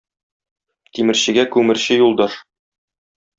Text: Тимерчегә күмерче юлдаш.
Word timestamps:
Тимерчегә 0.97 1.43
күмерче 1.57 1.99
юлдаш. 2.01 2.39